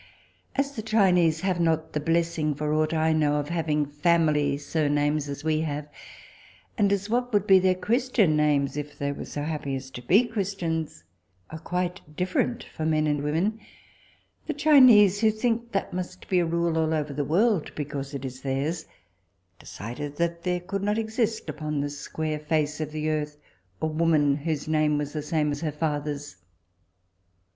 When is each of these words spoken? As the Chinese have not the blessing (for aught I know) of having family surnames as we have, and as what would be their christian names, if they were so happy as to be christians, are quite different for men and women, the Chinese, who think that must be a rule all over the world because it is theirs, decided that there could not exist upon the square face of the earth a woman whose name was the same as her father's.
As 0.55 0.71
the 0.75 0.81
Chinese 0.81 1.41
have 1.41 1.59
not 1.59 1.93
the 1.93 1.99
blessing 1.99 2.55
(for 2.55 2.73
aught 2.73 2.91
I 2.91 3.13
know) 3.13 3.35
of 3.35 3.49
having 3.49 3.85
family 3.85 4.57
surnames 4.57 5.29
as 5.29 5.43
we 5.43 5.59
have, 5.61 5.87
and 6.75 6.91
as 6.91 7.07
what 7.07 7.31
would 7.31 7.45
be 7.45 7.59
their 7.59 7.75
christian 7.75 8.35
names, 8.35 8.75
if 8.75 8.97
they 8.97 9.11
were 9.11 9.25
so 9.25 9.43
happy 9.43 9.75
as 9.75 9.91
to 9.91 10.01
be 10.01 10.25
christians, 10.25 11.03
are 11.51 11.59
quite 11.59 12.01
different 12.15 12.63
for 12.63 12.83
men 12.83 13.05
and 13.05 13.21
women, 13.23 13.59
the 14.47 14.55
Chinese, 14.55 15.21
who 15.21 15.29
think 15.29 15.71
that 15.71 15.93
must 15.93 16.27
be 16.29 16.39
a 16.39 16.47
rule 16.47 16.79
all 16.79 16.95
over 16.95 17.13
the 17.13 17.23
world 17.23 17.71
because 17.75 18.15
it 18.15 18.25
is 18.25 18.41
theirs, 18.41 18.87
decided 19.59 20.15
that 20.15 20.41
there 20.41 20.61
could 20.61 20.81
not 20.81 20.97
exist 20.97 21.47
upon 21.47 21.79
the 21.79 21.91
square 21.91 22.39
face 22.39 22.81
of 22.81 22.91
the 22.91 23.07
earth 23.07 23.37
a 23.79 23.85
woman 23.85 24.37
whose 24.37 24.67
name 24.67 24.97
was 24.97 25.13
the 25.13 25.21
same 25.21 25.51
as 25.51 25.61
her 25.61 25.71
father's. 25.71 26.37